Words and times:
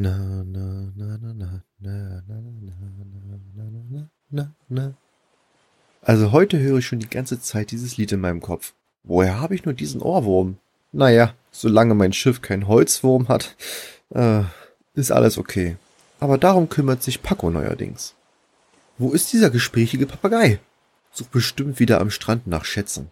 Na, 0.00 0.44
na, 0.44 0.92
na, 0.94 1.18
na, 1.18 1.32
na, 1.34 1.62
na, 1.80 2.22
na, 2.22 2.22
na, 2.28 2.38
na, 2.62 2.74
na, 3.56 3.82
na, 3.90 4.10
na, 4.30 4.54
na. 4.68 4.94
Also 6.02 6.30
heute 6.30 6.60
höre 6.60 6.78
ich 6.78 6.86
schon 6.86 7.00
die 7.00 7.10
ganze 7.10 7.40
Zeit 7.40 7.72
dieses 7.72 7.96
Lied 7.96 8.12
in 8.12 8.20
meinem 8.20 8.40
Kopf. 8.40 8.74
Woher 9.02 9.40
habe 9.40 9.56
ich 9.56 9.64
nur 9.64 9.74
diesen 9.74 10.00
Ohrwurm? 10.00 10.58
Naja, 10.92 11.34
solange 11.50 11.96
mein 11.96 12.12
Schiff 12.12 12.42
kein 12.42 12.68
Holzwurm 12.68 13.26
hat, 13.26 13.56
äh, 14.10 14.44
ist 14.94 15.10
alles 15.10 15.36
okay. 15.36 15.76
Aber 16.20 16.38
darum 16.38 16.68
kümmert 16.68 17.02
sich 17.02 17.24
Paco 17.24 17.50
neuerdings. 17.50 18.14
Wo 18.98 19.10
ist 19.10 19.32
dieser 19.32 19.50
gesprächige 19.50 20.06
Papagei? 20.06 20.60
Sucht 21.10 21.32
bestimmt 21.32 21.80
wieder 21.80 22.00
am 22.00 22.10
Strand 22.10 22.46
nach 22.46 22.64
Schätzen. 22.64 23.10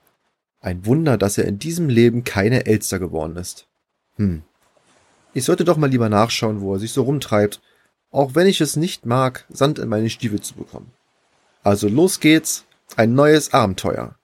Ein 0.61 0.87
Wunder, 0.87 1.19
dass 1.19 1.37
er 1.37 1.47
in 1.47 1.59
diesem 1.59 1.89
Leben 1.89 2.23
keine 2.23 2.67
Elster 2.67 3.01
geworden 3.01 3.35
ist. 3.35 3.67
Hm, 4.19 4.45
ich 5.37 5.45
sollte 5.45 5.67
doch 5.67 5.77
mal 5.77 5.91
lieber 5.91 6.09
nachschauen, 6.09 6.63
wo 6.63 6.73
er 6.73 6.79
sich 6.79 6.95
so 6.95 7.03
rumtreibt, 7.03 7.61
auch 8.11 8.35
wenn 8.35 8.47
ich 8.47 8.63
es 8.63 8.75
nicht 8.75 9.05
mag, 9.05 9.45
Sand 9.51 9.79
in 9.79 9.91
meine 9.91 10.09
Stiefel 10.09 10.41
zu 10.41 10.55
bekommen. 10.55 10.91
Also 11.63 11.89
los 11.89 12.21
geht's, 12.21 12.65
ein 12.97 13.15
neues 13.15 13.53
Abenteuer. 13.53 14.15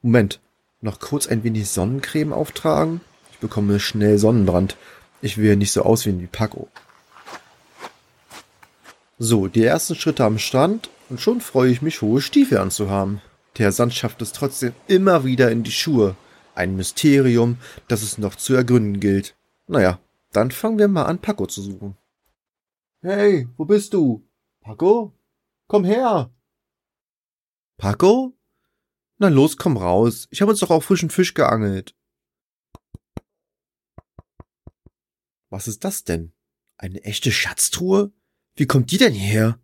Moment, 0.00 0.38
noch 0.80 1.00
kurz 1.00 1.26
ein 1.26 1.42
wenig 1.42 1.68
Sonnencreme 1.68 2.32
auftragen? 2.32 3.00
Ich 3.32 3.38
bekomme 3.38 3.80
schnell 3.80 4.16
Sonnenbrand. 4.18 4.76
Ich 5.20 5.38
will 5.38 5.48
ja 5.48 5.56
nicht 5.56 5.72
so 5.72 5.82
aussehen 5.82 6.20
wie 6.20 6.28
Paco. 6.28 6.68
So, 9.18 9.48
die 9.48 9.64
ersten 9.64 9.96
Schritte 9.96 10.24
am 10.24 10.38
Strand 10.38 10.88
und 11.08 11.20
schon 11.20 11.40
freue 11.40 11.72
ich 11.72 11.82
mich, 11.82 12.00
hohe 12.00 12.20
Stiefel 12.20 12.58
anzuhaben. 12.58 13.20
Der 13.58 13.72
Sand 13.72 13.92
schafft 13.92 14.22
es 14.22 14.30
trotzdem 14.30 14.72
immer 14.86 15.24
wieder 15.24 15.50
in 15.50 15.64
die 15.64 15.72
Schuhe. 15.72 16.14
Ein 16.54 16.76
Mysterium, 16.76 17.58
das 17.88 18.02
es 18.02 18.18
noch 18.18 18.36
zu 18.36 18.54
ergründen 18.54 19.00
gilt. 19.00 19.34
Naja, 19.66 19.98
dann 20.32 20.50
fangen 20.50 20.78
wir 20.78 20.88
mal 20.88 21.04
an, 21.04 21.20
Paco 21.20 21.46
zu 21.46 21.62
suchen. 21.62 21.96
Hey, 23.02 23.48
wo 23.56 23.64
bist 23.64 23.94
du? 23.94 24.28
Paco? 24.60 25.12
Komm 25.66 25.84
her! 25.84 26.30
Paco? 27.76 28.36
Na 29.18 29.28
los, 29.28 29.56
komm 29.56 29.76
raus. 29.76 30.28
Ich 30.30 30.40
habe 30.42 30.50
uns 30.50 30.60
doch 30.60 30.70
auch 30.70 30.82
frischen 30.82 31.10
Fisch 31.10 31.34
geangelt. 31.34 31.94
Was 35.48 35.66
ist 35.66 35.84
das 35.84 36.04
denn? 36.04 36.32
Eine 36.76 37.02
echte 37.04 37.32
Schatztruhe? 37.32 38.12
Wie 38.54 38.66
kommt 38.66 38.90
die 38.90 38.98
denn 38.98 39.12
hierher? 39.12 39.58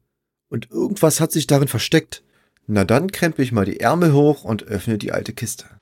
Und 0.48 0.70
irgendwas 0.70 1.20
hat 1.20 1.32
sich 1.32 1.46
darin 1.46 1.68
versteckt. 1.68 2.24
Na 2.66 2.84
dann 2.84 3.12
krempe 3.12 3.42
ich 3.42 3.52
mal 3.52 3.64
die 3.64 3.80
Ärmel 3.80 4.12
hoch 4.12 4.44
und 4.44 4.64
öffne 4.64 4.98
die 4.98 5.12
alte 5.12 5.32
Kiste. 5.32 5.80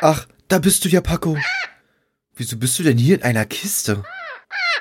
Ach, 0.00 0.26
da 0.48 0.58
bist 0.58 0.84
du 0.84 0.88
ja, 0.88 1.00
Paco. 1.00 1.36
Wieso 2.34 2.56
bist 2.56 2.78
du 2.78 2.82
denn 2.82 2.98
hier 2.98 3.16
in 3.16 3.22
einer 3.22 3.44
Kiste? 3.46 4.04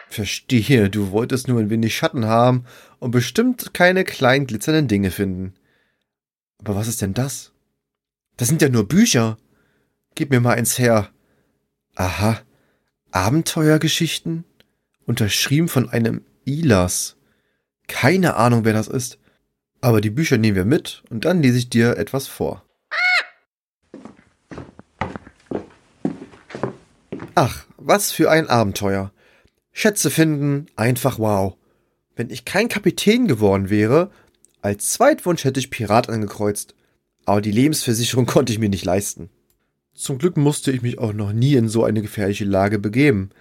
Verstehe, 0.10 0.90
du 0.90 1.12
wolltest 1.12 1.48
nur 1.48 1.60
ein 1.60 1.70
wenig 1.70 1.96
Schatten 1.96 2.26
haben 2.26 2.66
und 3.00 3.12
bestimmt 3.12 3.74
keine 3.74 4.04
kleinen 4.04 4.48
glitzernden 4.48 4.88
Dinge 4.88 5.12
finden. 5.12 5.54
Aber 6.60 6.76
was 6.76 6.88
ist 6.88 7.02
denn 7.02 7.14
das? 7.14 7.54
Das 8.38 8.48
sind 8.48 8.62
ja 8.62 8.70
nur 8.70 8.88
Bücher. 8.88 9.38
Gib 10.16 10.32
mir 10.32 10.40
mal 10.40 10.56
eins 10.56 10.80
her. 10.80 11.10
Aha. 11.96 12.42
Abenteuergeschichten? 13.12 14.44
Unterschrieben 15.06 15.68
von 15.68 15.90
einem 15.90 16.26
Ilas. 16.46 17.18
Keine 17.88 18.36
Ahnung, 18.36 18.66
wer 18.66 18.74
das 18.74 18.88
ist. 18.88 19.20
Aber 19.82 20.02
die 20.02 20.10
Bücher 20.10 20.38
nehmen 20.38 20.56
wir 20.56 20.66
mit 20.66 21.04
und 21.10 21.26
dann 21.26 21.42
lese 21.42 21.58
ich 21.58 21.70
dir 21.70 21.98
etwas 21.98 22.28
vor. 22.28 22.66
Ach, 27.38 27.66
was 27.76 28.14
für 28.14 28.32
ein 28.32 28.50
Abenteuer. 28.50 29.12
Schätze 29.74 30.10
finden, 30.10 30.68
einfach 30.78 31.20
wow. 31.20 31.58
Wenn 32.16 32.30
ich 32.30 32.46
kein 32.46 32.70
Kapitän 32.70 33.28
geworden 33.28 33.70
wäre, 33.70 34.10
als 34.62 34.94
Zweitwunsch 34.94 35.44
hätte 35.44 35.60
ich 35.60 35.70
Pirat 35.70 36.08
angekreuzt. 36.08 36.76
Aber 37.26 37.42
die 37.42 37.52
Lebensversicherung 37.52 38.26
konnte 38.26 38.54
ich 38.54 38.60
mir 38.60 38.70
nicht 38.70 38.86
leisten. 38.86 39.30
Zum 39.94 40.18
Glück 40.18 40.38
musste 40.38 40.72
ich 40.72 40.82
mich 40.82 40.98
auch 40.98 41.12
noch 41.12 41.34
nie 41.34 41.56
in 41.56 41.68
so 41.68 41.84
eine 41.84 42.02
gefährliche 42.02 42.46
Lage 42.46 42.80
begeben, 42.80 43.32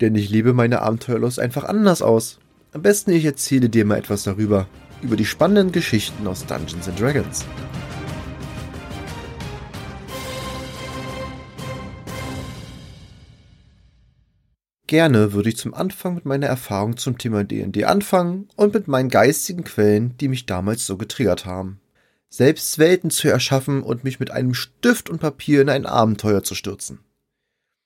denn 0.00 0.14
ich 0.14 0.30
lebe 0.30 0.52
meine 0.52 0.82
Abenteuerlust 0.82 1.40
einfach 1.40 1.64
anders 1.64 2.02
aus. 2.02 2.38
Am 2.72 2.82
besten 2.82 3.10
ich 3.10 3.24
erzähle 3.24 3.68
dir 3.68 3.84
mal 3.84 3.98
etwas 3.98 4.22
darüber, 4.22 4.68
über 5.02 5.16
die 5.16 5.26
spannenden 5.26 5.72
Geschichten 5.72 6.26
aus 6.28 6.46
Dungeons 6.46 6.88
Dragons. 6.96 7.44
Gerne 14.90 15.32
würde 15.32 15.50
ich 15.50 15.56
zum 15.56 15.72
Anfang 15.72 16.16
mit 16.16 16.24
meiner 16.24 16.48
Erfahrung 16.48 16.96
zum 16.96 17.16
Thema 17.16 17.44
D&D 17.44 17.84
anfangen 17.84 18.48
und 18.56 18.74
mit 18.74 18.88
meinen 18.88 19.08
geistigen 19.08 19.62
Quellen, 19.62 20.16
die 20.18 20.26
mich 20.26 20.46
damals 20.46 20.84
so 20.84 20.96
getriggert 20.96 21.46
haben. 21.46 21.78
Selbst 22.28 22.76
Welten 22.80 23.10
zu 23.10 23.28
erschaffen 23.28 23.84
und 23.84 24.02
mich 24.02 24.18
mit 24.18 24.32
einem 24.32 24.52
Stift 24.52 25.08
und 25.08 25.20
Papier 25.20 25.62
in 25.62 25.68
ein 25.68 25.86
Abenteuer 25.86 26.42
zu 26.42 26.56
stürzen. 26.56 26.98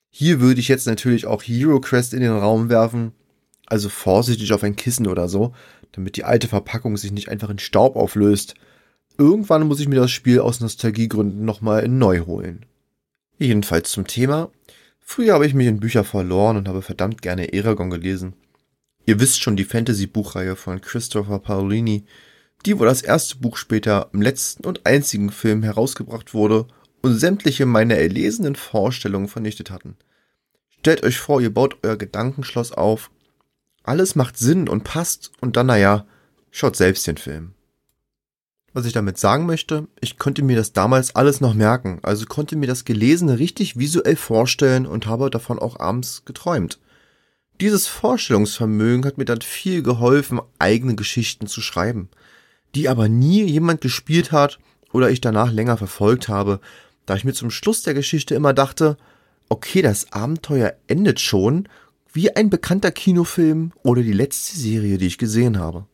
Hier 0.09 0.39
würde 0.39 0.59
ich 0.59 0.67
jetzt 0.67 0.87
natürlich 0.87 1.27
auch 1.27 1.43
Hero 1.43 1.79
Quest 1.79 2.15
in 2.15 2.21
den 2.21 2.31
Raum 2.31 2.69
werfen, 2.69 3.11
also 3.67 3.89
vorsichtig 3.89 4.51
auf 4.51 4.63
ein 4.63 4.75
Kissen 4.75 5.05
oder 5.05 5.27
so, 5.27 5.53
damit 5.91 6.15
die 6.15 6.23
alte 6.23 6.47
Verpackung 6.47 6.97
sich 6.97 7.11
nicht 7.11 7.29
einfach 7.29 7.51
in 7.51 7.59
Staub 7.59 7.97
auflöst. 7.97 8.55
Irgendwann 9.15 9.67
muss 9.67 9.79
ich 9.79 9.87
mir 9.87 9.99
das 9.99 10.09
Spiel 10.09 10.39
aus 10.39 10.59
Nostalgiegründen 10.59 11.45
nochmal 11.45 11.87
neu 11.87 12.21
holen. 12.21 12.65
Jedenfalls 13.37 13.91
zum 13.91 14.07
Thema, 14.07 14.49
Früher 15.07 15.35
habe 15.35 15.45
ich 15.45 15.53
mich 15.53 15.67
in 15.67 15.79
Bücher 15.79 16.03
verloren 16.03 16.57
und 16.57 16.67
habe 16.67 16.81
verdammt 16.81 17.21
gerne 17.21 17.53
Eragon 17.53 17.91
gelesen. 17.91 18.33
Ihr 19.05 19.19
wisst 19.19 19.39
schon 19.39 19.55
die 19.55 19.63
Fantasy-Buchreihe 19.63 20.55
von 20.55 20.81
Christopher 20.81 21.39
Paolini, 21.39 22.05
die 22.65 22.77
wo 22.79 22.85
das 22.85 23.03
erste 23.03 23.37
Buch 23.37 23.55
später 23.55 24.09
im 24.13 24.23
letzten 24.23 24.65
und 24.65 24.85
einzigen 24.85 25.29
Film 25.29 25.61
herausgebracht 25.61 26.33
wurde 26.33 26.67
und 27.01 27.17
sämtliche 27.17 27.67
meiner 27.67 27.95
erlesenen 27.95 28.55
Vorstellungen 28.55 29.27
vernichtet 29.27 29.69
hatten. 29.69 29.95
Stellt 30.79 31.03
euch 31.03 31.19
vor, 31.19 31.39
ihr 31.39 31.53
baut 31.53 31.77
euer 31.83 31.97
Gedankenschloss 31.97 32.71
auf, 32.71 33.11
alles 33.83 34.15
macht 34.15 34.37
Sinn 34.37 34.67
und 34.67 34.83
passt 34.83 35.31
und 35.39 35.55
dann 35.55 35.67
naja, 35.67 36.07
schaut 36.49 36.75
selbst 36.75 37.05
den 37.05 37.17
Film. 37.17 37.54
Was 38.75 38.85
ich 38.85 38.91
damit 38.91 39.17
sagen 39.17 39.45
möchte, 39.45 39.87
ich 40.01 40.17
konnte 40.17 40.43
mir 40.43 40.57
das 40.57 40.73
damals 40.73 41.15
alles 41.15 41.39
noch 41.39 41.53
merken, 41.53 41.99
also 42.03 42.25
konnte 42.25 42.57
mir 42.57 42.67
das 42.67 42.83
Gelesene 42.83 43.39
richtig 43.39 43.79
visuell 43.79 44.17
vorstellen 44.17 44.85
und 44.85 45.05
habe 45.05 45.29
davon 45.29 45.59
auch 45.59 45.79
abends 45.79 46.23
geträumt. 46.25 46.77
Dieses 47.61 47.87
Vorstellungsvermögen 47.87 49.05
hat 49.05 49.17
mir 49.17 49.23
dann 49.23 49.39
viel 49.39 49.81
geholfen, 49.81 50.41
eigene 50.59 50.95
Geschichten 50.95 51.47
zu 51.47 51.61
schreiben, 51.61 52.09
die 52.75 52.89
aber 52.89 53.07
nie 53.07 53.45
jemand 53.45 53.79
gespielt 53.79 54.33
hat 54.33 54.59
oder 54.91 55.09
ich 55.09 55.21
danach 55.21 55.53
länger 55.53 55.77
verfolgt 55.77 56.27
habe, 56.27 56.59
da 57.05 57.15
ich 57.15 57.23
mir 57.23 57.33
zum 57.33 57.51
Schluss 57.51 57.81
der 57.81 57.93
Geschichte 57.93 58.35
immer 58.35 58.51
dachte, 58.51 58.97
okay, 59.47 59.83
das 59.83 60.11
Abenteuer 60.11 60.73
endet 60.87 61.21
schon, 61.21 61.69
wie 62.11 62.35
ein 62.35 62.49
bekannter 62.49 62.91
Kinofilm 62.91 63.71
oder 63.83 64.01
die 64.01 64.11
letzte 64.11 64.57
Serie, 64.57 64.97
die 64.97 65.07
ich 65.07 65.17
gesehen 65.17 65.59
habe. 65.59 65.85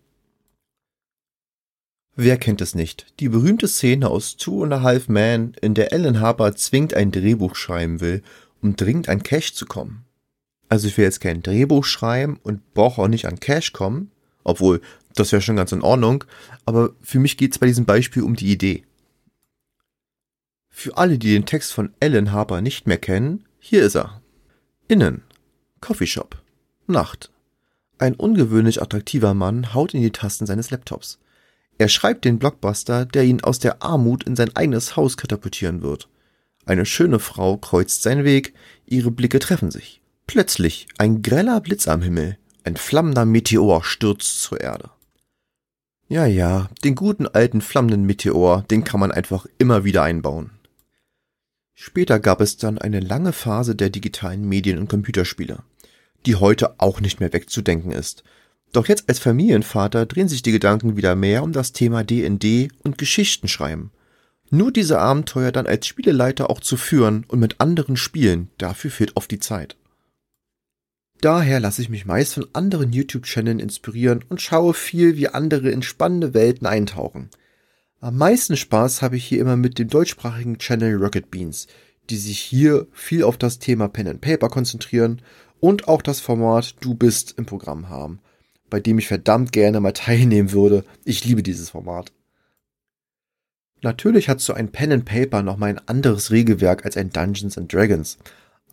Wer 2.15 2.37
kennt 2.37 2.61
es 2.61 2.75
nicht? 2.75 3.07
Die 3.19 3.29
berühmte 3.29 3.67
Szene 3.67 4.09
aus 4.09 4.35
Two 4.35 4.63
and 4.63 4.73
a 4.73 4.81
Half 4.81 5.07
Men, 5.07 5.53
in 5.61 5.73
der 5.73 5.93
Ellen 5.93 6.19
Harper 6.19 6.55
zwingend 6.55 6.93
ein 6.93 7.11
Drehbuch 7.11 7.55
schreiben 7.55 8.01
will, 8.01 8.21
um 8.61 8.75
dringend 8.75 9.07
an 9.07 9.23
Cash 9.23 9.53
zu 9.53 9.65
kommen. 9.65 10.05
Also 10.67 10.87
ich 10.87 10.97
will 10.97 11.05
jetzt 11.05 11.21
kein 11.21 11.41
Drehbuch 11.41 11.85
schreiben 11.85 12.39
und 12.43 12.73
brauche 12.73 13.01
auch 13.01 13.07
nicht 13.07 13.25
an 13.25 13.39
Cash 13.39 13.73
kommen, 13.73 14.11
obwohl 14.43 14.81
das 15.15 15.31
wäre 15.31 15.41
schon 15.41 15.55
ganz 15.55 15.71
in 15.71 15.81
Ordnung, 15.81 16.23
aber 16.65 16.91
für 17.01 17.19
mich 17.19 17.37
geht 17.37 17.51
es 17.51 17.59
bei 17.59 17.67
diesem 17.67 17.85
Beispiel 17.85 18.23
um 18.23 18.35
die 18.35 18.51
Idee. 18.51 18.83
Für 20.69 20.97
alle, 20.97 21.17
die 21.17 21.33
den 21.33 21.45
Text 21.45 21.73
von 21.73 21.93
Ellen 21.99 22.31
Harper 22.31 22.61
nicht 22.61 22.87
mehr 22.87 22.97
kennen, 22.97 23.45
hier 23.59 23.83
ist 23.83 23.95
er. 23.95 24.21
Innen. 24.87 25.23
Coffeeshop. 25.81 26.41
Nacht. 26.87 27.31
Ein 27.97 28.15
ungewöhnlich 28.15 28.81
attraktiver 28.81 29.33
Mann 29.33 29.73
haut 29.73 29.93
in 29.93 30.01
die 30.01 30.11
Tasten 30.11 30.45
seines 30.45 30.71
Laptops. 30.71 31.19
Er 31.81 31.89
schreibt 31.89 32.25
den 32.25 32.37
Blockbuster, 32.37 33.07
der 33.07 33.23
ihn 33.23 33.41
aus 33.41 33.57
der 33.57 33.81
Armut 33.81 34.25
in 34.25 34.35
sein 34.35 34.55
eigenes 34.55 34.95
Haus 34.95 35.17
katapultieren 35.17 35.81
wird. 35.81 36.09
Eine 36.63 36.85
schöne 36.85 37.17
Frau 37.17 37.57
kreuzt 37.57 38.03
seinen 38.03 38.23
Weg, 38.23 38.53
ihre 38.85 39.09
Blicke 39.09 39.39
treffen 39.39 39.71
sich. 39.71 39.99
Plötzlich 40.27 40.85
ein 40.99 41.23
greller 41.23 41.59
Blitz 41.59 41.87
am 41.87 42.03
Himmel, 42.03 42.37
ein 42.63 42.77
flammender 42.77 43.25
Meteor 43.25 43.83
stürzt 43.83 44.43
zur 44.43 44.61
Erde. 44.61 44.91
Ja, 46.07 46.27
ja, 46.27 46.69
den 46.83 46.93
guten 46.93 47.25
alten 47.25 47.61
flammenden 47.61 48.05
Meteor, 48.05 48.61
den 48.69 48.83
kann 48.83 48.99
man 48.99 49.11
einfach 49.11 49.47
immer 49.57 49.83
wieder 49.83 50.03
einbauen. 50.03 50.51
Später 51.73 52.19
gab 52.19 52.41
es 52.41 52.57
dann 52.57 52.77
eine 52.77 52.99
lange 52.99 53.33
Phase 53.33 53.75
der 53.75 53.89
digitalen 53.89 54.47
Medien 54.47 54.77
und 54.77 54.87
Computerspiele, 54.87 55.63
die 56.27 56.35
heute 56.35 56.79
auch 56.79 57.01
nicht 57.01 57.19
mehr 57.19 57.33
wegzudenken 57.33 57.91
ist, 57.91 58.23
doch 58.71 58.87
jetzt 58.87 59.09
als 59.09 59.19
Familienvater 59.19 60.05
drehen 60.05 60.29
sich 60.29 60.41
die 60.41 60.51
Gedanken 60.51 60.97
wieder 60.97 61.15
mehr 61.15 61.43
um 61.43 61.51
das 61.51 61.73
Thema 61.73 62.03
D&D 62.03 62.69
und 62.83 62.97
Geschichtenschreiben. 62.97 63.91
Nur 64.49 64.71
diese 64.71 64.99
Abenteuer 64.99 65.51
dann 65.51 65.67
als 65.67 65.87
Spieleleiter 65.87 66.49
auch 66.49 66.59
zu 66.59 66.77
führen 66.77 67.25
und 67.27 67.39
mit 67.39 67.59
anderen 67.59 67.95
spielen, 67.95 68.49
dafür 68.57 68.91
fehlt 68.91 69.15
oft 69.15 69.31
die 69.31 69.39
Zeit. 69.39 69.77
Daher 71.21 71.59
lasse 71.59 71.81
ich 71.81 71.89
mich 71.89 72.05
meist 72.05 72.33
von 72.33 72.47
anderen 72.53 72.91
YouTube-Channeln 72.91 73.59
inspirieren 73.59 74.25
und 74.27 74.41
schaue 74.41 74.73
viel, 74.73 75.17
wie 75.17 75.27
andere 75.27 75.69
in 75.69 75.83
spannende 75.83 76.33
Welten 76.33 76.65
eintauchen. 76.65 77.29
Am 77.99 78.17
meisten 78.17 78.57
Spaß 78.57 79.03
habe 79.03 79.17
ich 79.17 79.25
hier 79.25 79.39
immer 79.39 79.55
mit 79.55 79.77
dem 79.77 79.87
deutschsprachigen 79.87 80.57
Channel 80.57 80.95
Rocket 80.95 81.29
Beans, 81.29 81.67
die 82.09 82.17
sich 82.17 82.39
hier 82.39 82.87
viel 82.91 83.23
auf 83.23 83.37
das 83.37 83.59
Thema 83.59 83.87
Pen 83.87 84.07
and 84.07 84.21
Paper 84.21 84.49
konzentrieren 84.49 85.21
und 85.59 85.87
auch 85.87 86.01
das 86.01 86.19
Format 86.19 86.75
Du 86.79 86.95
bist 86.95 87.35
im 87.37 87.45
Programm 87.45 87.89
haben, 87.89 88.19
bei 88.71 88.79
dem 88.79 88.97
ich 88.97 89.07
verdammt 89.07 89.51
gerne 89.51 89.79
mal 89.79 89.91
teilnehmen 89.91 90.51
würde. 90.51 90.83
Ich 91.05 91.23
liebe 91.23 91.43
dieses 91.43 91.69
Format. 91.69 92.11
Natürlich 93.83 94.29
hat 94.29 94.41
so 94.41 94.53
ein 94.53 94.71
Pen 94.71 94.91
and 94.91 95.05
Paper 95.05 95.43
noch 95.43 95.57
mal 95.57 95.67
ein 95.67 95.87
anderes 95.87 96.31
Regelwerk 96.31 96.85
als 96.85 96.97
ein 96.97 97.11
Dungeons 97.11 97.57
and 97.57 97.71
Dragons, 97.71 98.17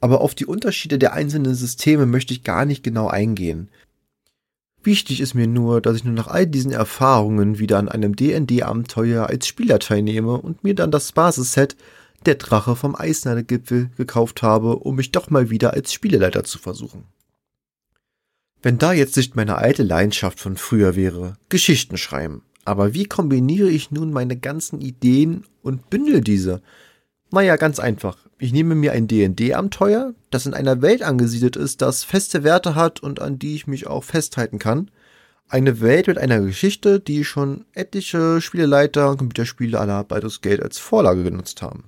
aber 0.01 0.21
auf 0.21 0.35
die 0.35 0.47
Unterschiede 0.47 0.99
der 0.99 1.13
einzelnen 1.13 1.55
Systeme 1.55 2.07
möchte 2.07 2.33
ich 2.33 2.45
gar 2.45 2.65
nicht 2.65 2.83
genau 2.83 3.09
eingehen. 3.09 3.71
Wichtig 4.83 5.21
ist 5.21 5.35
mir 5.35 5.49
nur, 5.49 5.81
dass 5.81 5.97
ich 5.97 6.05
nur 6.05 6.15
nach 6.15 6.29
all 6.29 6.47
diesen 6.47 6.71
Erfahrungen 6.71 7.59
wieder 7.59 7.79
an 7.79 7.89
einem 7.89 8.15
D&D-Abenteuer 8.15 9.27
als 9.27 9.49
Spieler 9.49 9.81
teilnehme 9.81 10.41
und 10.41 10.63
mir 10.63 10.75
dann 10.75 10.91
das 10.91 11.13
Basisset 11.13 11.77
Der 12.27 12.37
Drache 12.37 12.77
vom 12.77 12.95
Eisnadelgipfel 12.95 13.91
gekauft 13.97 14.43
habe, 14.43 14.77
um 14.77 14.97
mich 14.97 15.11
doch 15.11 15.31
mal 15.31 15.51
wieder 15.51 15.73
als 15.73 15.93
Spieleleiter 15.93 16.45
zu 16.45 16.59
versuchen. 16.59 17.05
Wenn 18.63 18.79
da 18.79 18.93
jetzt 18.93 19.17
nicht 19.17 19.37
meine 19.37 19.57
alte 19.57 19.83
Leidenschaft 19.83 20.41
von 20.41 20.57
früher 20.57 20.97
wäre, 20.97 21.35
Geschichten 21.49 21.97
schreiben. 21.97 22.43
Aber 22.65 22.93
wie 22.93 23.05
kombiniere 23.05 23.69
ich 23.71 23.91
nun 23.91 24.13
meine 24.13 24.37
ganzen 24.37 24.81
Ideen 24.81 25.45
und 25.63 25.89
bündel 25.91 26.21
diese? 26.21 26.61
Naja, 27.31 27.57
ganz 27.57 27.79
einfach. 27.79 28.19
Ich 28.39 28.53
nehme 28.53 28.75
mir 28.75 28.93
ein 28.93 29.07
D&D-Abenteuer, 29.07 30.15
das 30.31 30.47
in 30.47 30.55
einer 30.55 30.83
Welt 30.83 31.03
angesiedelt 31.03 31.57
ist, 31.57 31.83
das 31.83 32.05
feste 32.05 32.45
Werte 32.45 32.75
hat 32.75 33.01
und 33.01 33.21
an 33.21 33.39
die 33.39 33.55
ich 33.55 33.67
mich 33.67 33.87
auch 33.87 34.05
festhalten 34.05 34.59
kann. 34.59 34.91
Eine 35.49 35.81
Welt 35.81 36.09
mit 36.09 36.19
einer 36.19 36.41
Geschichte, 36.41 37.01
die 37.01 37.25
schon 37.25 37.65
etliche 37.73 38.41
Spieleleiter 38.41 39.11
und 39.11 39.19
Computerspiele 39.19 39.79
aller 39.79 40.05
Baldur's 40.05 40.41
Gate 40.41 40.63
als 40.63 40.79
Vorlage 40.79 41.23
genutzt 41.23 41.63
haben. 41.63 41.85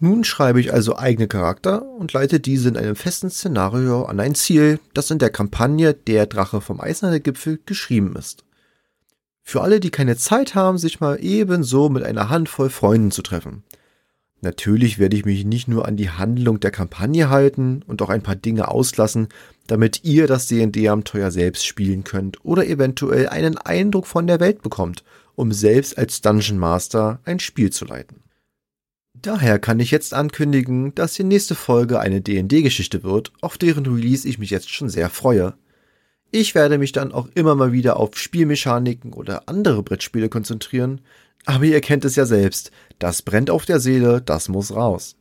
Nun 0.00 0.24
schreibe 0.24 0.60
ich 0.60 0.72
also 0.72 0.96
eigene 0.96 1.28
Charakter 1.28 1.86
und 1.86 2.12
leite 2.12 2.40
diese 2.40 2.68
in 2.68 2.76
einem 2.76 2.96
festen 2.96 3.30
Szenario 3.30 4.04
an 4.04 4.18
ein 4.18 4.34
Ziel, 4.34 4.80
das 4.94 5.10
in 5.10 5.18
der 5.18 5.30
Kampagne 5.30 5.94
Der 5.94 6.26
Drache 6.26 6.60
vom 6.60 6.80
Eisnadelgipfel 6.80 7.60
geschrieben 7.66 8.16
ist. 8.16 8.44
Für 9.42 9.60
alle, 9.60 9.78
die 9.78 9.90
keine 9.90 10.16
Zeit 10.16 10.54
haben, 10.54 10.78
sich 10.78 11.00
mal 11.00 11.18
ebenso 11.22 11.88
mit 11.88 12.02
einer 12.02 12.30
Handvoll 12.30 12.70
Freunden 12.70 13.10
zu 13.10 13.22
treffen– 13.22 13.62
Natürlich 14.42 14.98
werde 14.98 15.16
ich 15.16 15.26
mich 15.26 15.44
nicht 15.44 15.68
nur 15.68 15.86
an 15.86 15.96
die 15.96 16.08
Handlung 16.08 16.60
der 16.60 16.70
Kampagne 16.70 17.28
halten 17.28 17.82
und 17.86 18.00
auch 18.00 18.08
ein 18.08 18.22
paar 18.22 18.36
Dinge 18.36 18.68
auslassen, 18.68 19.28
damit 19.66 20.02
ihr 20.04 20.26
das 20.26 20.46
D&D-Abenteuer 20.46 21.30
selbst 21.30 21.66
spielen 21.66 22.04
könnt 22.04 22.42
oder 22.44 22.66
eventuell 22.66 23.28
einen 23.28 23.58
Eindruck 23.58 24.06
von 24.06 24.26
der 24.26 24.40
Welt 24.40 24.62
bekommt, 24.62 25.04
um 25.34 25.52
selbst 25.52 25.98
als 25.98 26.22
Dungeon 26.22 26.58
Master 26.58 27.20
ein 27.24 27.38
Spiel 27.38 27.70
zu 27.70 27.84
leiten. 27.84 28.22
Daher 29.22 29.58
kann 29.58 29.80
ich 29.80 29.90
jetzt 29.90 30.14
ankündigen, 30.14 30.94
dass 30.94 31.14
die 31.14 31.24
nächste 31.24 31.54
Folge 31.54 32.00
eine 32.00 32.22
D&D-Geschichte 32.22 33.02
wird, 33.02 33.32
auf 33.42 33.58
deren 33.58 33.84
Release 33.84 34.26
ich 34.26 34.38
mich 34.38 34.50
jetzt 34.50 34.70
schon 34.70 34.88
sehr 34.88 35.10
freue. 35.10 35.54
Ich 36.30 36.54
werde 36.54 36.78
mich 36.78 36.92
dann 36.92 37.12
auch 37.12 37.28
immer 37.34 37.54
mal 37.54 37.72
wieder 37.72 37.98
auf 37.98 38.16
Spielmechaniken 38.16 39.12
oder 39.12 39.48
andere 39.48 39.82
Brettspiele 39.82 40.30
konzentrieren, 40.30 41.02
aber 41.44 41.64
ihr 41.64 41.80
kennt 41.80 42.04
es 42.04 42.16
ja 42.16 42.24
selbst, 42.24 42.70
das 42.98 43.20
brennt 43.22 43.50
auf 43.50 43.66
der 43.66 43.80
Seele, 43.80 44.22
das 44.22 44.48
muss 44.48 44.74
raus. 44.74 45.16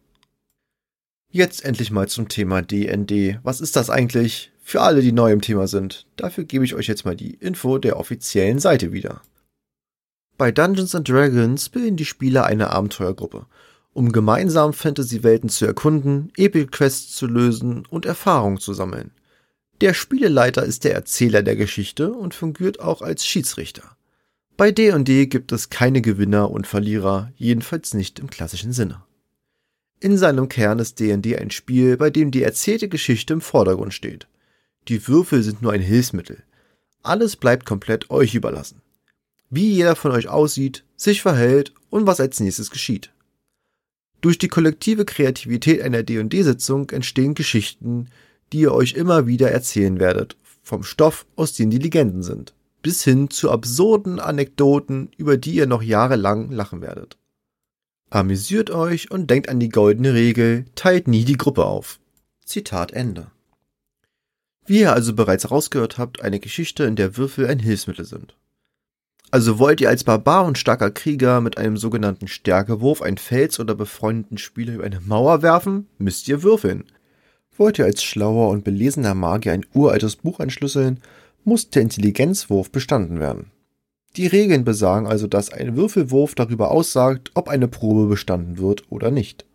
Jetzt 1.31 1.65
endlich 1.65 1.91
mal 1.91 2.07
zum 2.07 2.27
Thema 2.27 2.61
DND. 2.61 3.39
Was 3.43 3.61
ist 3.61 3.75
das 3.75 3.89
eigentlich? 3.89 4.51
Für 4.61 4.81
alle, 4.81 5.01
die 5.01 5.11
neu 5.11 5.31
im 5.31 5.41
Thema 5.41 5.67
sind. 5.67 6.07
Dafür 6.15 6.43
gebe 6.43 6.63
ich 6.63 6.75
euch 6.75 6.87
jetzt 6.87 7.05
mal 7.05 7.15
die 7.15 7.33
Info 7.33 7.79
der 7.79 7.97
offiziellen 7.97 8.59
Seite 8.59 8.91
wieder. 8.91 9.21
Bei 10.37 10.51
Dungeons 10.51 10.91
Dragons 10.91 11.69
bilden 11.69 11.97
die 11.97 12.05
Spieler 12.05 12.45
eine 12.45 12.69
Abenteuergruppe, 12.69 13.45
um 13.93 14.11
gemeinsam 14.11 14.73
Fantasy-Welten 14.73 15.49
zu 15.49 15.65
erkunden, 15.65 16.31
Epic 16.37 16.67
Quests 16.71 17.15
zu 17.15 17.27
lösen 17.27 17.85
und 17.89 18.05
Erfahrungen 18.05 18.59
zu 18.59 18.73
sammeln. 18.73 19.11
Der 19.81 19.93
Spieleleiter 19.93 20.63
ist 20.63 20.83
der 20.83 20.93
Erzähler 20.93 21.41
der 21.41 21.55
Geschichte 21.55 22.11
und 22.11 22.33
fungiert 22.33 22.79
auch 22.79 23.01
als 23.01 23.25
Schiedsrichter. 23.25 23.95
Bei 24.57 24.71
D&D 24.71 25.27
gibt 25.27 25.53
es 25.53 25.69
keine 25.69 26.01
Gewinner 26.01 26.51
und 26.51 26.67
Verlierer, 26.67 27.31
jedenfalls 27.37 27.93
nicht 27.93 28.19
im 28.19 28.29
klassischen 28.29 28.73
Sinne. 28.73 29.03
In 30.01 30.17
seinem 30.17 30.49
Kern 30.49 30.79
ist 30.79 30.99
D&D 30.99 31.37
ein 31.37 31.51
Spiel, 31.51 31.95
bei 31.97 32.09
dem 32.09 32.31
die 32.31 32.43
erzählte 32.43 32.89
Geschichte 32.89 33.33
im 33.33 33.41
Vordergrund 33.41 33.93
steht. 33.93 34.27
Die 34.87 35.07
Würfel 35.07 35.43
sind 35.43 35.61
nur 35.61 35.71
ein 35.71 35.81
Hilfsmittel. 35.81 36.43
Alles 37.03 37.37
bleibt 37.37 37.65
komplett 37.65 38.09
euch 38.09 38.35
überlassen. 38.35 38.81
Wie 39.49 39.71
jeder 39.71 39.95
von 39.95 40.11
euch 40.11 40.27
aussieht, 40.27 40.83
sich 40.95 41.21
verhält 41.21 41.73
und 41.89 42.05
was 42.05 42.19
als 42.19 42.39
nächstes 42.39 42.69
geschieht. 42.69 43.11
Durch 44.21 44.37
die 44.37 44.47
kollektive 44.47 45.05
Kreativität 45.05 45.81
einer 45.81 46.03
D&D-Sitzung 46.03 46.89
entstehen 46.89 47.35
Geschichten, 47.35 48.07
die 48.51 48.61
ihr 48.61 48.73
euch 48.73 48.93
immer 48.93 49.27
wieder 49.27 49.51
erzählen 49.51 49.99
werdet, 49.99 50.35
vom 50.61 50.83
Stoff, 50.83 51.25
aus 51.35 51.53
dem 51.53 51.69
die 51.69 51.77
Legenden 51.77 52.23
sind 52.23 52.53
bis 52.81 53.03
hin 53.03 53.29
zu 53.29 53.51
absurden 53.51 54.19
Anekdoten, 54.19 55.09
über 55.17 55.37
die 55.37 55.55
ihr 55.55 55.67
noch 55.67 55.81
jahrelang 55.81 56.51
lachen 56.51 56.81
werdet. 56.81 57.17
Amüsiert 58.09 58.71
euch 58.71 59.11
und 59.11 59.29
denkt 59.29 59.49
an 59.49 59.59
die 59.59 59.69
goldene 59.69 60.13
Regel, 60.13 60.65
teilt 60.75 61.07
nie 61.07 61.25
die 61.25 61.37
Gruppe 61.37 61.65
auf. 61.65 61.99
Zitat 62.43 62.91
Ende. 62.91 63.29
Wie 64.65 64.79
ihr 64.79 64.93
also 64.93 65.13
bereits 65.13 65.51
rausgehört 65.51 65.97
habt, 65.97 66.21
eine 66.21 66.39
Geschichte, 66.39 66.83
in 66.85 66.95
der 66.95 67.17
Würfel 67.17 67.47
ein 67.47 67.59
Hilfsmittel 67.59 68.05
sind. 68.05 68.35
Also 69.31 69.59
wollt 69.59 69.79
ihr 69.79 69.89
als 69.89 70.03
Barbar 70.03 70.45
und 70.45 70.57
starker 70.57 70.89
Krieger 70.89 71.39
mit 71.39 71.57
einem 71.57 71.77
sogenannten 71.77 72.27
Stärkewurf 72.27 73.01
einen 73.01 73.19
Fels 73.19 73.59
oder 73.59 73.75
befreundeten 73.75 74.39
Spieler 74.39 74.73
über 74.73 74.85
eine 74.85 75.01
Mauer 75.01 75.43
werfen, 75.43 75.87
müsst 75.99 76.27
ihr 76.27 76.41
würfeln. 76.41 76.85
Wollt 77.55 77.77
ihr 77.77 77.85
als 77.85 78.03
schlauer 78.03 78.49
und 78.49 78.63
belesener 78.63 79.13
Magier 79.13 79.51
ein 79.53 79.65
uraltes 79.73 80.15
Buch 80.15 80.39
entschlüsseln, 80.39 80.99
muss 81.43 81.69
der 81.69 81.83
Intelligenzwurf 81.83 82.71
bestanden 82.71 83.19
werden. 83.19 83.51
Die 84.15 84.25
Regeln 84.25 84.63
besagen 84.63 85.05
also, 85.05 85.27
dass 85.27 85.51
ein 85.51 85.75
Würfelwurf 85.75 86.33
darüber 86.33 86.71
aussagt, 86.71 87.31
ob 87.35 87.49
eine 87.49 87.67
Probe 87.67 88.07
bestanden 88.07 88.57
wird 88.57 88.83
oder 88.89 89.11
nicht. 89.11 89.45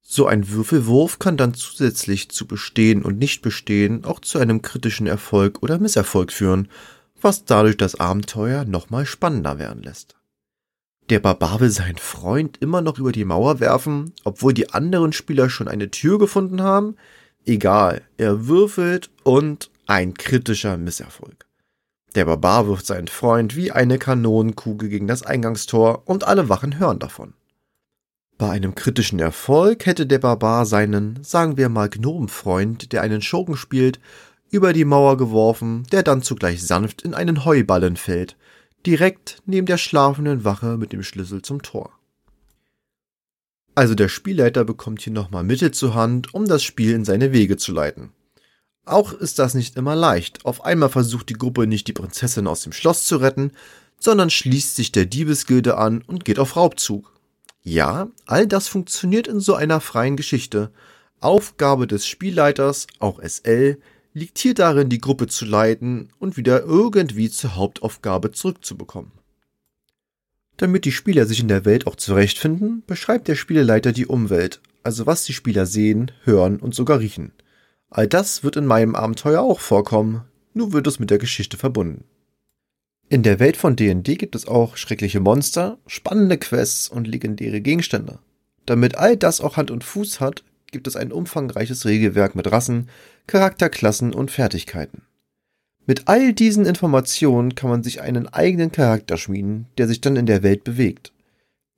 So 0.00 0.26
ein 0.26 0.48
Würfelwurf 0.48 1.18
kann 1.18 1.36
dann 1.36 1.52
zusätzlich 1.52 2.30
zu 2.30 2.46
Bestehen 2.46 3.02
und 3.02 3.18
Nichtbestehen 3.18 4.04
auch 4.04 4.20
zu 4.20 4.38
einem 4.38 4.62
kritischen 4.62 5.06
Erfolg 5.06 5.62
oder 5.62 5.78
Misserfolg 5.78 6.32
führen, 6.32 6.68
was 7.22 7.44
dadurch 7.44 7.76
das 7.76 7.98
Abenteuer 7.98 8.64
nochmal 8.64 9.06
spannender 9.06 9.58
werden 9.58 9.82
lässt. 9.82 10.16
Der 11.10 11.18
Barbar 11.18 11.58
will 11.60 11.70
seinen 11.70 11.98
Freund 11.98 12.58
immer 12.58 12.82
noch 12.82 12.98
über 12.98 13.10
die 13.10 13.24
Mauer 13.24 13.58
werfen, 13.58 14.12
obwohl 14.24 14.54
die 14.54 14.70
anderen 14.72 15.12
Spieler 15.12 15.50
schon 15.50 15.66
eine 15.66 15.90
Tür 15.90 16.18
gefunden 16.18 16.62
haben? 16.62 16.96
Egal, 17.44 18.02
er 18.16 18.46
würfelt 18.46 19.10
und 19.24 19.70
ein 19.86 20.14
kritischer 20.14 20.76
Misserfolg. 20.76 21.46
Der 22.14 22.24
Barbar 22.24 22.68
wirft 22.68 22.86
seinen 22.86 23.08
Freund 23.08 23.56
wie 23.56 23.72
eine 23.72 23.98
Kanonenkugel 23.98 24.88
gegen 24.88 25.08
das 25.08 25.24
Eingangstor 25.24 26.02
und 26.06 26.24
alle 26.24 26.48
Wachen 26.48 26.78
hören 26.78 26.98
davon. 26.98 27.34
Bei 28.38 28.50
einem 28.50 28.74
kritischen 28.74 29.18
Erfolg 29.18 29.86
hätte 29.86 30.06
der 30.06 30.18
Barbar 30.18 30.64
seinen, 30.64 31.22
sagen 31.22 31.56
wir 31.56 31.68
mal, 31.68 31.90
Gnomenfreund, 31.90 32.92
der 32.92 33.02
einen 33.02 33.20
Schurken 33.20 33.56
spielt, 33.56 34.00
über 34.50 34.72
die 34.72 34.84
Mauer 34.84 35.16
geworfen, 35.16 35.86
der 35.92 36.02
dann 36.02 36.22
zugleich 36.22 36.66
sanft 36.66 37.02
in 37.02 37.14
einen 37.14 37.44
Heuballen 37.44 37.96
fällt, 37.96 38.36
direkt 38.86 39.42
neben 39.46 39.66
der 39.66 39.78
schlafenden 39.78 40.44
Wache 40.44 40.76
mit 40.76 40.92
dem 40.92 41.02
Schlüssel 41.02 41.42
zum 41.42 41.62
Tor. 41.62 41.92
Also 43.74 43.94
der 43.94 44.08
Spielleiter 44.08 44.64
bekommt 44.64 45.00
hier 45.02 45.12
nochmal 45.12 45.44
Mittel 45.44 45.70
zur 45.70 45.94
Hand, 45.94 46.34
um 46.34 46.46
das 46.46 46.62
Spiel 46.62 46.92
in 46.92 47.04
seine 47.04 47.32
Wege 47.32 47.56
zu 47.56 47.72
leiten. 47.72 48.12
Auch 48.84 49.12
ist 49.12 49.38
das 49.38 49.54
nicht 49.54 49.76
immer 49.76 49.94
leicht. 49.94 50.44
Auf 50.44 50.64
einmal 50.64 50.88
versucht 50.88 51.28
die 51.28 51.34
Gruppe 51.34 51.66
nicht 51.66 51.86
die 51.86 51.92
Prinzessin 51.92 52.46
aus 52.46 52.62
dem 52.62 52.72
Schloss 52.72 53.04
zu 53.04 53.16
retten, 53.16 53.52
sondern 54.00 54.30
schließt 54.30 54.74
sich 54.74 54.90
der 54.90 55.06
Diebesgilde 55.06 55.76
an 55.76 56.02
und 56.02 56.24
geht 56.24 56.38
auf 56.38 56.56
Raubzug. 56.56 57.12
Ja, 57.62 58.08
all 58.26 58.46
das 58.46 58.68
funktioniert 58.68 59.28
in 59.28 59.38
so 59.38 59.54
einer 59.54 59.80
freien 59.80 60.16
Geschichte. 60.16 60.72
Aufgabe 61.20 61.86
des 61.86 62.06
Spielleiters, 62.06 62.86
auch 62.98 63.20
SL, 63.22 63.78
liegt 64.12 64.38
hier 64.38 64.54
darin, 64.54 64.88
die 64.88 65.00
Gruppe 65.00 65.26
zu 65.26 65.44
leiten 65.44 66.08
und 66.18 66.36
wieder 66.36 66.62
irgendwie 66.62 67.30
zur 67.30 67.56
Hauptaufgabe 67.56 68.32
zurückzubekommen. 68.32 69.12
Damit 70.56 70.84
die 70.84 70.92
Spieler 70.92 71.26
sich 71.26 71.40
in 71.40 71.48
der 71.48 71.64
Welt 71.64 71.86
auch 71.86 71.96
zurechtfinden, 71.96 72.82
beschreibt 72.86 73.28
der 73.28 73.34
Spieleleiter 73.34 73.92
die 73.92 74.06
Umwelt, 74.06 74.60
also 74.82 75.06
was 75.06 75.24
die 75.24 75.32
Spieler 75.32 75.66
sehen, 75.66 76.10
hören 76.24 76.58
und 76.58 76.74
sogar 76.74 76.98
riechen. 76.98 77.32
All 77.88 78.06
das 78.06 78.44
wird 78.44 78.56
in 78.56 78.66
meinem 78.66 78.94
Abenteuer 78.94 79.40
auch 79.40 79.60
vorkommen, 79.60 80.24
nur 80.52 80.72
wird 80.72 80.86
es 80.86 80.98
mit 80.98 81.10
der 81.10 81.18
Geschichte 81.18 81.56
verbunden. 81.56 82.04
In 83.08 83.22
der 83.22 83.40
Welt 83.40 83.56
von 83.56 83.74
D&D 83.74 84.14
gibt 84.16 84.36
es 84.36 84.46
auch 84.46 84.76
schreckliche 84.76 85.18
Monster, 85.18 85.78
spannende 85.86 86.38
Quests 86.38 86.88
und 86.88 87.08
legendäre 87.08 87.60
Gegenstände. 87.60 88.20
Damit 88.66 88.96
all 88.96 89.16
das 89.16 89.40
auch 89.40 89.56
Hand 89.56 89.70
und 89.70 89.82
Fuß 89.82 90.20
hat, 90.20 90.44
gibt 90.70 90.86
es 90.86 90.94
ein 90.94 91.10
umfangreiches 91.10 91.86
Regelwerk 91.86 92.36
mit 92.36 92.52
Rassen, 92.52 92.88
Charakterklassen 93.30 94.12
und 94.12 94.32
Fertigkeiten. 94.32 95.02
Mit 95.86 96.08
all 96.08 96.32
diesen 96.32 96.66
Informationen 96.66 97.54
kann 97.54 97.70
man 97.70 97.84
sich 97.84 98.00
einen 98.00 98.26
eigenen 98.26 98.72
Charakter 98.72 99.16
schmieden, 99.16 99.66
der 99.78 99.86
sich 99.86 100.00
dann 100.00 100.16
in 100.16 100.26
der 100.26 100.42
Welt 100.42 100.64
bewegt. 100.64 101.12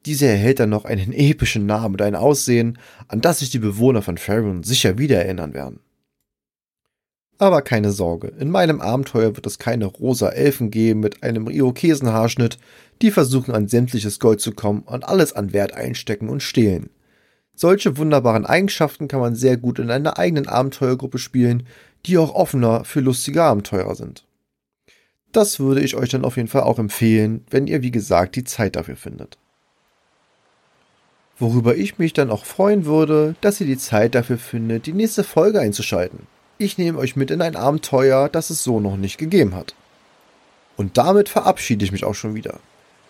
Dieser 0.06 0.28
erhält 0.28 0.60
dann 0.60 0.70
noch 0.70 0.86
einen 0.86 1.12
epischen 1.12 1.66
Namen 1.66 1.96
und 1.96 2.00
ein 2.00 2.14
Aussehen, 2.14 2.78
an 3.06 3.20
das 3.20 3.40
sich 3.40 3.50
die 3.50 3.58
Bewohner 3.58 4.00
von 4.00 4.16
Faerun 4.16 4.62
sicher 4.62 4.96
wieder 4.96 5.18
erinnern 5.22 5.52
werden. 5.52 5.80
Aber 7.36 7.60
keine 7.60 7.90
Sorge, 7.92 8.28
in 8.28 8.48
meinem 8.48 8.80
Abenteuer 8.80 9.36
wird 9.36 9.46
es 9.46 9.58
keine 9.58 9.84
rosa 9.84 10.30
Elfen 10.30 10.70
geben 10.70 11.00
mit 11.00 11.22
einem 11.22 11.50
Irokesenhaarschnitt, 11.50 12.56
die 13.02 13.10
versuchen 13.10 13.54
an 13.54 13.68
sämtliches 13.68 14.20
Gold 14.20 14.40
zu 14.40 14.52
kommen 14.52 14.84
und 14.86 15.04
alles 15.04 15.34
an 15.34 15.52
Wert 15.52 15.74
einstecken 15.74 16.30
und 16.30 16.42
stehlen. 16.42 16.88
Solche 17.54 17.96
wunderbaren 17.96 18.46
Eigenschaften 18.46 19.08
kann 19.08 19.20
man 19.20 19.34
sehr 19.34 19.56
gut 19.56 19.78
in 19.78 19.90
einer 19.90 20.18
eigenen 20.18 20.48
Abenteuergruppe 20.48 21.18
spielen, 21.18 21.66
die 22.06 22.18
auch 22.18 22.34
offener 22.34 22.84
für 22.84 23.00
lustige 23.00 23.42
Abenteurer 23.42 23.94
sind. 23.94 24.24
Das 25.32 25.60
würde 25.60 25.80
ich 25.80 25.96
euch 25.96 26.10
dann 26.10 26.24
auf 26.24 26.36
jeden 26.36 26.48
Fall 26.48 26.62
auch 26.62 26.78
empfehlen, 26.78 27.44
wenn 27.50 27.66
ihr 27.66 27.82
wie 27.82 27.90
gesagt 27.90 28.36
die 28.36 28.44
Zeit 28.44 28.76
dafür 28.76 28.96
findet. 28.96 29.38
Worüber 31.38 31.74
ich 31.74 31.98
mich 31.98 32.12
dann 32.12 32.30
auch 32.30 32.44
freuen 32.44 32.84
würde, 32.84 33.34
dass 33.40 33.60
ihr 33.60 33.66
die 33.66 33.78
Zeit 33.78 34.14
dafür 34.14 34.38
findet, 34.38 34.86
die 34.86 34.92
nächste 34.92 35.24
Folge 35.24 35.60
einzuschalten. 35.60 36.26
Ich 36.58 36.78
nehme 36.78 36.98
euch 36.98 37.16
mit 37.16 37.30
in 37.30 37.42
ein 37.42 37.56
Abenteuer, 37.56 38.28
das 38.28 38.50
es 38.50 38.62
so 38.62 38.78
noch 38.78 38.96
nicht 38.96 39.18
gegeben 39.18 39.54
hat. 39.54 39.74
Und 40.76 40.98
damit 40.98 41.28
verabschiede 41.28 41.84
ich 41.84 41.92
mich 41.92 42.04
auch 42.04 42.14
schon 42.14 42.34
wieder. 42.34 42.60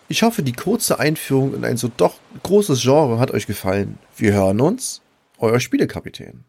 Ich 0.09 0.23
hoffe, 0.23 0.43
die 0.43 0.53
kurze 0.53 0.99
Einführung 0.99 1.55
in 1.55 1.65
ein 1.65 1.77
so 1.77 1.89
doch 1.95 2.15
großes 2.43 2.81
Genre 2.81 3.19
hat 3.19 3.31
euch 3.31 3.47
gefallen. 3.47 3.97
Wir 4.17 4.33
hören 4.33 4.61
uns, 4.61 5.01
euer 5.37 5.59
Spielekapitän. 5.59 6.43